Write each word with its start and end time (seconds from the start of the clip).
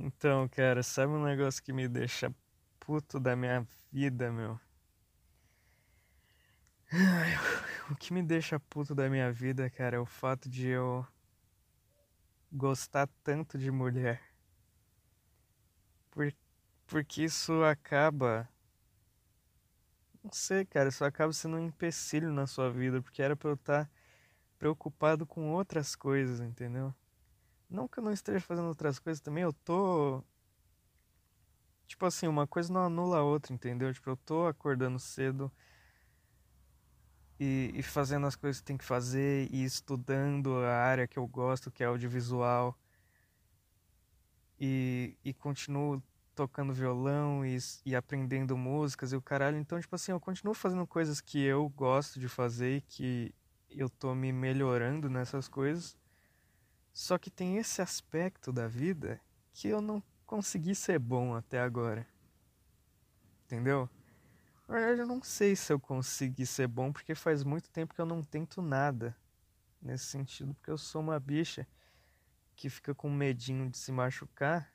Então, 0.00 0.48
cara, 0.48 0.80
sabe 0.80 1.12
um 1.12 1.24
negócio 1.24 1.60
que 1.60 1.72
me 1.72 1.88
deixa 1.88 2.32
puto 2.78 3.18
da 3.18 3.34
minha 3.34 3.66
vida, 3.90 4.30
meu? 4.30 4.58
O 7.90 7.96
que 7.96 8.12
me 8.12 8.22
deixa 8.22 8.60
puto 8.60 8.94
da 8.94 9.10
minha 9.10 9.32
vida, 9.32 9.68
cara, 9.68 9.96
é 9.96 9.98
o 9.98 10.06
fato 10.06 10.48
de 10.48 10.68
eu 10.68 11.04
gostar 12.52 13.08
tanto 13.24 13.58
de 13.58 13.72
mulher. 13.72 14.22
Por, 16.12 16.32
porque 16.86 17.24
isso 17.24 17.64
acaba. 17.64 18.48
Não 20.22 20.30
sei, 20.30 20.64
cara, 20.64 20.90
isso 20.90 21.04
acaba 21.04 21.32
sendo 21.32 21.56
um 21.56 21.66
empecilho 21.66 22.32
na 22.32 22.46
sua 22.46 22.70
vida, 22.70 23.02
porque 23.02 23.20
era 23.20 23.34
pra 23.34 23.50
eu 23.50 23.54
estar 23.54 23.90
preocupado 24.60 25.26
com 25.26 25.50
outras 25.50 25.96
coisas, 25.96 26.38
entendeu? 26.38 26.94
Não 27.68 27.86
que 27.88 27.98
eu 27.98 28.04
não 28.04 28.12
esteja 28.12 28.40
fazendo 28.40 28.68
outras 28.68 28.98
coisas 28.98 29.20
também, 29.20 29.42
eu 29.44 29.52
tô. 29.52 30.22
Tipo 31.86 32.06
assim, 32.06 32.26
uma 32.28 32.46
coisa 32.46 32.72
não 32.72 32.84
anula 32.84 33.18
a 33.18 33.22
outra, 33.22 33.52
entendeu? 33.52 33.92
Tipo, 33.92 34.10
eu 34.10 34.16
tô 34.16 34.46
acordando 34.46 34.98
cedo 34.98 35.50
e, 37.40 37.72
e 37.74 37.82
fazendo 37.82 38.26
as 38.26 38.36
coisas 38.36 38.60
que 38.60 38.66
tem 38.66 38.76
que 38.76 38.84
fazer 38.84 39.48
e 39.52 39.64
estudando 39.64 40.56
a 40.58 40.74
área 40.74 41.06
que 41.06 41.18
eu 41.18 41.26
gosto, 41.26 41.70
que 41.70 41.82
é 41.82 41.86
audiovisual. 41.86 42.76
E, 44.60 45.16
e 45.24 45.32
continuo 45.32 46.02
tocando 46.34 46.72
violão 46.72 47.44
e, 47.44 47.56
e 47.86 47.94
aprendendo 47.94 48.56
músicas 48.56 49.12
e 49.12 49.16
o 49.16 49.22
caralho. 49.22 49.56
Então, 49.56 49.80
tipo 49.80 49.94
assim, 49.94 50.12
eu 50.12 50.20
continuo 50.20 50.54
fazendo 50.54 50.86
coisas 50.86 51.20
que 51.20 51.42
eu 51.42 51.68
gosto 51.70 52.18
de 52.18 52.28
fazer 52.28 52.76
e 52.78 52.80
que 52.80 53.34
eu 53.70 53.88
tô 53.88 54.14
me 54.14 54.32
melhorando 54.32 55.08
nessas 55.08 55.48
coisas. 55.48 55.96
Só 56.98 57.16
que 57.16 57.30
tem 57.30 57.58
esse 57.58 57.80
aspecto 57.80 58.52
da 58.52 58.66
vida 58.66 59.20
que 59.52 59.68
eu 59.68 59.80
não 59.80 60.02
consegui 60.26 60.74
ser 60.74 60.98
bom 60.98 61.32
até 61.32 61.60
agora. 61.60 62.04
Entendeu? 63.44 63.88
Na 64.66 64.74
verdade, 64.74 65.02
eu 65.02 65.06
não 65.06 65.22
sei 65.22 65.54
se 65.54 65.72
eu 65.72 65.78
consegui 65.78 66.44
ser 66.44 66.66
bom 66.66 66.92
porque 66.92 67.14
faz 67.14 67.44
muito 67.44 67.70
tempo 67.70 67.94
que 67.94 68.00
eu 68.00 68.04
não 68.04 68.20
tento 68.20 68.60
nada 68.60 69.16
nesse 69.80 70.06
sentido, 70.06 70.52
porque 70.54 70.72
eu 70.72 70.76
sou 70.76 71.00
uma 71.00 71.20
bicha 71.20 71.68
que 72.56 72.68
fica 72.68 72.92
com 72.92 73.08
medinho 73.08 73.70
de 73.70 73.78
se 73.78 73.92
machucar. 73.92 74.74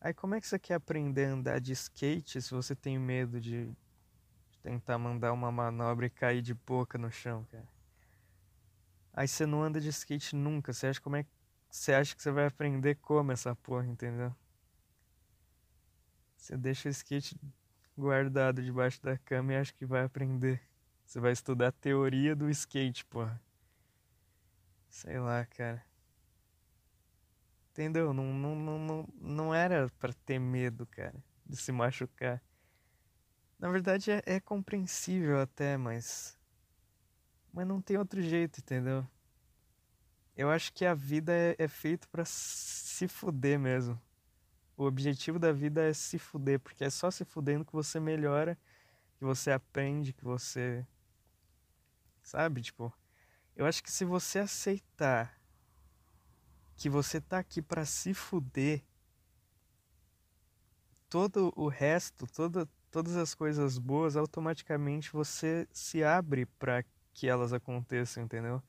Aí, 0.00 0.14
como 0.14 0.36
é 0.36 0.40
que 0.40 0.46
você 0.46 0.60
quer 0.60 0.74
aprender 0.74 1.24
a 1.24 1.32
andar 1.32 1.60
de 1.60 1.72
skate 1.72 2.40
se 2.40 2.54
você 2.54 2.76
tem 2.76 3.00
medo 3.00 3.40
de 3.40 3.68
tentar 4.62 4.96
mandar 4.96 5.32
uma 5.32 5.50
manobra 5.50 6.06
e 6.06 6.10
cair 6.10 6.40
de 6.40 6.54
boca 6.54 6.96
no 6.96 7.10
chão, 7.10 7.44
cara? 7.50 7.81
Aí 9.12 9.28
você 9.28 9.44
não 9.46 9.62
anda 9.62 9.80
de 9.80 9.88
skate 9.88 10.34
nunca. 10.34 10.72
Você 10.72 10.86
acha 10.86 11.00
como 11.00 11.16
é 11.16 11.26
você 11.70 11.94
acha 11.94 12.14
que 12.14 12.22
você 12.22 12.30
vai 12.30 12.46
aprender 12.46 12.96
como 12.96 13.32
essa 13.32 13.56
porra, 13.56 13.86
entendeu? 13.86 14.34
Você 16.36 16.54
deixa 16.56 16.88
o 16.88 16.90
skate 16.90 17.34
guardado 17.96 18.62
debaixo 18.62 19.00
da 19.02 19.16
cama 19.16 19.54
e 19.54 19.56
acha 19.56 19.72
que 19.72 19.86
vai 19.86 20.04
aprender. 20.04 20.60
Você 21.06 21.18
vai 21.18 21.32
estudar 21.32 21.68
a 21.68 21.72
teoria 21.72 22.36
do 22.36 22.50
skate, 22.50 23.06
porra. 23.06 23.40
Sei 24.90 25.18
lá, 25.18 25.46
cara. 25.46 25.82
Entendeu? 27.70 28.12
Não, 28.12 28.34
não, 28.34 28.54
não, 28.54 28.78
não, 28.78 29.08
não 29.18 29.54
era 29.54 29.88
para 29.98 30.12
ter 30.12 30.38
medo, 30.38 30.86
cara, 30.86 31.24
de 31.46 31.56
se 31.56 31.72
machucar. 31.72 32.42
Na 33.58 33.70
verdade 33.70 34.10
é, 34.10 34.22
é 34.26 34.40
compreensível 34.40 35.40
até, 35.40 35.78
mas 35.78 36.38
mas 37.52 37.66
não 37.66 37.80
tem 37.80 37.98
outro 37.98 38.22
jeito, 38.22 38.58
entendeu? 38.58 39.06
Eu 40.36 40.50
acho 40.50 40.72
que 40.72 40.84
a 40.84 40.94
vida 40.94 41.32
é, 41.32 41.54
é 41.58 41.68
feita 41.68 42.08
para 42.10 42.24
se 42.24 43.06
fuder 43.06 43.58
mesmo. 43.58 44.00
O 44.76 44.84
objetivo 44.84 45.38
da 45.38 45.52
vida 45.52 45.82
é 45.82 45.92
se 45.92 46.18
fuder, 46.18 46.58
porque 46.58 46.84
é 46.84 46.90
só 46.90 47.10
se 47.10 47.24
fudendo 47.24 47.64
que 47.64 47.72
você 47.72 48.00
melhora, 48.00 48.58
que 49.18 49.24
você 49.24 49.50
aprende, 49.50 50.12
que 50.12 50.24
você. 50.24 50.86
Sabe? 52.22 52.62
Tipo, 52.62 52.92
eu 53.54 53.66
acho 53.66 53.82
que 53.82 53.92
se 53.92 54.04
você 54.04 54.38
aceitar 54.38 55.38
que 56.74 56.88
você 56.88 57.20
tá 57.20 57.38
aqui 57.38 57.60
para 57.60 57.84
se 57.84 58.14
fuder, 58.14 58.82
todo 61.08 61.52
o 61.54 61.68
resto, 61.68 62.26
toda, 62.26 62.66
todas 62.90 63.14
as 63.16 63.34
coisas 63.34 63.78
boas, 63.78 64.16
automaticamente 64.16 65.12
você 65.12 65.68
se 65.70 66.02
abre 66.02 66.46
para 66.46 66.82
que 67.12 67.28
elas 67.28 67.52
aconteçam, 67.52 68.22
entendeu? 68.22 68.62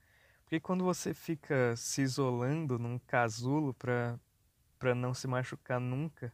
Porque 0.44 0.60
quando 0.60 0.84
você 0.84 1.14
fica 1.14 1.76
se 1.76 2.02
isolando 2.02 2.78
num 2.78 3.00
casulo 3.00 3.74
pra, 3.74 4.20
pra 4.78 4.94
não 4.94 5.14
se 5.14 5.28
machucar 5.28 5.80
nunca, 5.80 6.34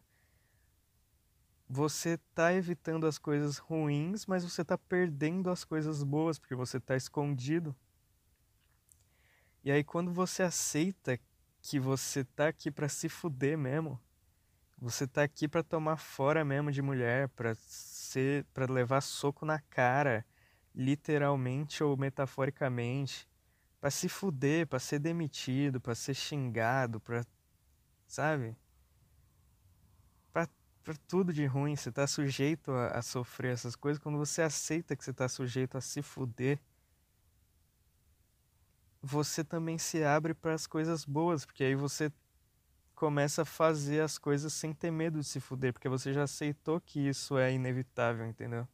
você 1.69 2.17
tá 2.33 2.51
evitando 2.53 3.05
as 3.05 3.17
coisas 3.19 3.57
ruins, 3.57 4.25
mas 4.25 4.43
você 4.43 4.65
tá 4.65 4.77
perdendo 4.77 5.49
as 5.51 5.63
coisas 5.63 6.03
boas, 6.03 6.39
porque 6.39 6.55
você 6.55 6.79
tá 6.79 6.95
escondido. 6.95 7.75
E 9.63 9.71
aí 9.71 9.83
quando 9.83 10.11
você 10.11 10.41
aceita 10.41 11.19
que 11.61 11.79
você 11.79 12.23
tá 12.23 12.47
aqui 12.47 12.71
para 12.71 12.89
se 12.89 13.07
fuder 13.07 13.57
mesmo, 13.57 14.01
você 14.77 15.05
tá 15.05 15.23
aqui 15.23 15.47
para 15.47 15.61
tomar 15.61 15.97
fora 15.97 16.43
mesmo 16.43 16.71
de 16.71 16.81
mulher, 16.81 17.27
para 17.29 17.53
ser, 17.55 18.45
para 18.53 18.71
levar 18.71 19.01
soco 19.01 19.45
na 19.45 19.59
cara, 19.59 20.25
literalmente 20.73 21.83
ou 21.83 21.97
metaforicamente, 21.97 23.27
para 23.79 23.89
se 23.89 24.09
fuder, 24.09 24.67
para 24.67 24.79
ser 24.79 24.99
demitido, 24.99 25.79
para 25.79 25.95
ser 25.95 26.13
xingado, 26.13 26.99
para 26.99 27.25
sabe? 28.07 28.55
Para 30.31 30.95
tudo 31.07 31.31
de 31.31 31.45
ruim, 31.45 31.75
você 31.75 31.91
tá 31.91 32.07
sujeito 32.07 32.71
a, 32.71 32.87
a 32.87 33.01
sofrer 33.01 33.53
essas 33.53 33.75
coisas 33.75 34.01
quando 34.01 34.17
você 34.17 34.41
aceita 34.41 34.95
que 34.95 35.03
você 35.03 35.13
tá 35.13 35.27
sujeito 35.29 35.77
a 35.77 35.81
se 35.81 36.01
fuder. 36.01 36.59
Você 39.01 39.43
também 39.43 39.77
se 39.77 40.03
abre 40.03 40.33
para 40.33 40.53
as 40.53 40.65
coisas 40.65 41.05
boas, 41.05 41.45
porque 41.45 41.63
aí 41.63 41.75
você 41.75 42.11
começa 42.95 43.43
a 43.43 43.45
fazer 43.45 44.01
as 44.01 44.17
coisas 44.17 44.51
sem 44.51 44.73
ter 44.73 44.91
medo 44.91 45.19
de 45.19 45.25
se 45.25 45.39
fuder, 45.39 45.71
porque 45.71 45.87
você 45.87 46.11
já 46.11 46.23
aceitou 46.23 46.81
que 46.81 47.07
isso 47.07 47.37
é 47.37 47.53
inevitável, 47.53 48.25
entendeu? 48.25 48.67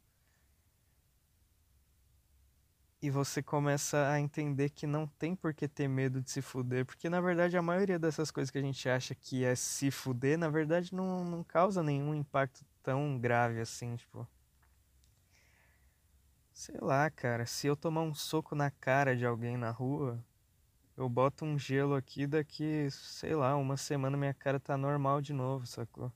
E 3.00 3.10
você 3.10 3.42
começa 3.42 4.08
a 4.08 4.18
entender 4.20 4.70
que 4.70 4.86
não 4.86 5.06
tem 5.06 5.36
por 5.36 5.52
que 5.52 5.68
ter 5.68 5.88
medo 5.88 6.20
de 6.22 6.30
se 6.30 6.40
fuder, 6.40 6.84
porque 6.86 7.08
na 7.08 7.20
verdade 7.20 7.56
a 7.56 7.62
maioria 7.62 7.98
dessas 7.98 8.30
coisas 8.30 8.50
que 8.50 8.58
a 8.58 8.62
gente 8.62 8.88
acha 8.88 9.14
que 9.14 9.44
é 9.44 9.54
se 9.54 9.90
fuder, 9.90 10.38
na 10.38 10.48
verdade 10.48 10.94
não, 10.94 11.24
não 11.24 11.44
causa 11.44 11.82
nenhum 11.82 12.14
impacto 12.14 12.64
tão 12.82 13.18
grave 13.18 13.60
assim, 13.60 13.96
tipo. 13.96 14.26
Sei 16.52 16.76
lá, 16.80 17.10
cara, 17.10 17.44
se 17.44 17.66
eu 17.66 17.76
tomar 17.76 18.00
um 18.00 18.14
soco 18.14 18.54
na 18.54 18.70
cara 18.70 19.14
de 19.14 19.26
alguém 19.26 19.58
na 19.58 19.70
rua, 19.70 20.18
eu 20.96 21.06
boto 21.06 21.44
um 21.44 21.58
gelo 21.58 21.94
aqui, 21.94 22.26
daqui, 22.26 22.88
sei 22.90 23.34
lá, 23.34 23.54
uma 23.56 23.76
semana 23.76 24.16
minha 24.16 24.32
cara 24.32 24.58
tá 24.58 24.76
normal 24.76 25.20
de 25.20 25.34
novo, 25.34 25.66
sacou? 25.66 26.10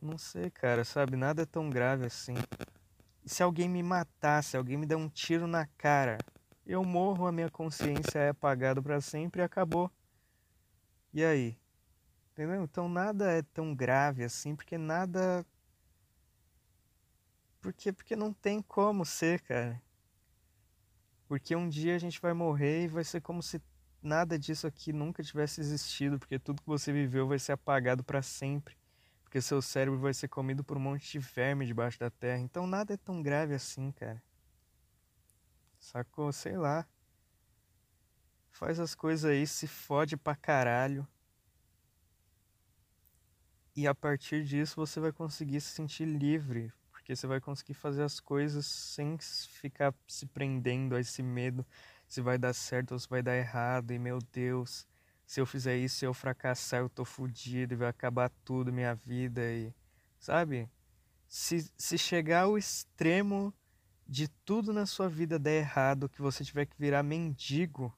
Não 0.00 0.16
sei, 0.16 0.50
cara, 0.50 0.84
sabe? 0.84 1.16
Nada 1.16 1.42
é 1.42 1.46
tão 1.46 1.68
grave 1.68 2.06
assim 2.06 2.34
se 3.28 3.42
alguém 3.42 3.68
me 3.68 3.82
matar, 3.82 4.42
se 4.42 4.56
alguém 4.56 4.76
me 4.76 4.86
der 4.86 4.96
um 4.96 5.08
tiro 5.08 5.46
na 5.46 5.66
cara, 5.66 6.18
eu 6.66 6.84
morro, 6.84 7.26
a 7.26 7.32
minha 7.32 7.50
consciência 7.50 8.18
é 8.18 8.28
apagada 8.30 8.82
para 8.82 9.00
sempre 9.00 9.42
e 9.42 9.44
acabou. 9.44 9.90
E 11.12 11.24
aí? 11.24 11.58
Entendeu? 12.32 12.62
Então 12.62 12.88
nada 12.88 13.30
é 13.30 13.42
tão 13.42 13.74
grave 13.74 14.24
assim, 14.24 14.56
porque 14.56 14.78
nada. 14.78 15.44
Porque, 17.60 17.92
porque 17.92 18.16
não 18.16 18.32
tem 18.32 18.62
como 18.62 19.04
ser, 19.04 19.40
cara. 19.42 19.80
Porque 21.26 21.54
um 21.54 21.68
dia 21.68 21.96
a 21.96 21.98
gente 21.98 22.20
vai 22.20 22.32
morrer 22.32 22.84
e 22.84 22.88
vai 22.88 23.04
ser 23.04 23.20
como 23.20 23.42
se 23.42 23.60
nada 24.02 24.38
disso 24.38 24.66
aqui 24.66 24.92
nunca 24.92 25.22
tivesse 25.22 25.60
existido, 25.60 26.18
porque 26.18 26.38
tudo 26.38 26.62
que 26.62 26.68
você 26.68 26.92
viveu 26.92 27.28
vai 27.28 27.38
ser 27.38 27.52
apagado 27.52 28.02
para 28.02 28.22
sempre 28.22 28.76
porque 29.28 29.42
seu 29.42 29.60
cérebro 29.60 30.00
vai 30.00 30.14
ser 30.14 30.26
comido 30.26 30.64
por 30.64 30.78
um 30.78 30.80
monte 30.80 31.12
de 31.12 31.18
verme 31.18 31.66
debaixo 31.66 32.00
da 32.00 32.08
terra. 32.08 32.38
Então 32.38 32.66
nada 32.66 32.94
é 32.94 32.96
tão 32.96 33.22
grave 33.22 33.54
assim, 33.54 33.92
cara. 33.92 34.22
Sacou? 35.78 36.32
Sei 36.32 36.56
lá. 36.56 36.88
Faz 38.50 38.80
as 38.80 38.94
coisas 38.94 39.30
aí, 39.30 39.46
se 39.46 39.66
fode 39.66 40.16
pra 40.16 40.34
caralho. 40.34 41.06
E 43.76 43.86
a 43.86 43.94
partir 43.94 44.42
disso 44.44 44.76
você 44.76 44.98
vai 44.98 45.12
conseguir 45.12 45.60
se 45.60 45.72
sentir 45.72 46.06
livre. 46.06 46.72
Porque 46.90 47.14
você 47.14 47.26
vai 47.26 47.38
conseguir 47.38 47.74
fazer 47.74 48.04
as 48.04 48.18
coisas 48.20 48.64
sem 48.64 49.18
ficar 49.18 49.94
se 50.06 50.24
prendendo 50.24 50.96
a 50.96 51.00
esse 51.00 51.22
medo 51.22 51.66
se 52.08 52.22
vai 52.22 52.38
dar 52.38 52.54
certo 52.54 52.92
ou 52.92 52.98
se 52.98 53.06
vai 53.06 53.22
dar 53.22 53.36
errado. 53.36 53.90
E 53.90 53.98
meu 53.98 54.20
Deus, 54.32 54.86
se 55.28 55.40
eu 55.40 55.46
fizer 55.46 55.76
isso, 55.76 55.96
se 55.98 56.06
eu 56.06 56.14
fracassar, 56.14 56.80
eu 56.80 56.88
tô 56.88 57.04
fudido 57.04 57.76
vai 57.76 57.88
acabar 57.88 58.30
tudo 58.46 58.72
minha 58.72 58.94
vida 58.94 59.42
e 59.52 59.74
sabe? 60.18 60.66
Se, 61.28 61.70
se 61.76 61.98
chegar 61.98 62.44
ao 62.44 62.56
extremo 62.56 63.52
de 64.06 64.26
tudo 64.26 64.72
na 64.72 64.86
sua 64.86 65.06
vida 65.06 65.38
der 65.38 65.60
errado, 65.60 66.08
que 66.08 66.22
você 66.22 66.42
tiver 66.42 66.64
que 66.64 66.74
virar 66.78 67.02
mendigo, 67.02 67.94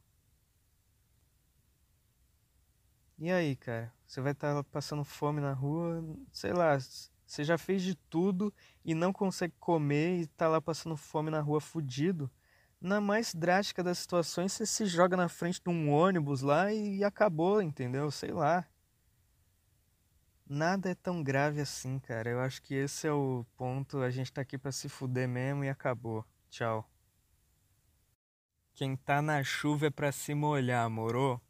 E 3.17 3.31
aí, 3.31 3.55
cara? 3.55 3.93
Você 4.07 4.21
vai 4.23 4.33
estar 4.33 4.55
tá 4.55 4.65
passando 4.65 5.05
fome 5.05 5.43
na 5.43 5.53
rua, 5.53 6.03
sei 6.33 6.55
lá, 6.55 6.79
você 6.79 7.45
já 7.45 7.59
fez 7.59 7.83
de 7.83 7.95
tudo 7.95 8.53
e 8.83 8.95
não 8.95 9.13
consegue 9.13 9.53
comer 9.61 10.23
e 10.23 10.27
tá 10.27 10.49
lá 10.49 10.59
passando 10.59 10.97
fome 10.97 11.31
na 11.31 11.41
rua 11.41 11.61
fudido. 11.61 12.31
Na 12.81 12.99
mais 12.99 13.35
drástica 13.35 13.83
das 13.85 13.99
situações, 13.99 14.53
você 14.53 14.65
se 14.65 14.87
joga 14.87 15.17
na 15.17 15.29
frente 15.29 15.61
de 15.63 15.69
um 15.69 15.93
ônibus 15.93 16.41
lá 16.41 16.73
e 16.73 17.05
acabou, 17.05 17.61
entendeu? 17.61 18.11
Sei 18.11 18.33
lá. 18.33 18.67
Nada 20.49 20.91
é 20.91 20.95
tão 20.95 21.23
grave 21.23 21.61
assim, 21.61 21.99
cara. 21.99 22.31
Eu 22.31 22.41
acho 22.41 22.63
que 22.63 22.75
esse 22.75 23.07
é 23.07 23.13
o 23.13 23.45
ponto. 23.57 23.99
A 23.99 24.11
gente 24.11 24.33
tá 24.33 24.41
aqui 24.41 24.57
pra 24.57 24.73
se 24.73 24.89
fuder 24.89 25.29
mesmo 25.29 25.63
e 25.63 25.69
acabou. 25.69 26.25
Tchau. 26.49 26.91
Quem 28.75 28.97
tá 28.97 29.21
na 29.21 29.45
chuva 29.45 29.89
é 29.89 29.91
pra 29.91 30.11
se 30.11 30.35
molhar, 30.35 30.89
morou? 30.89 31.41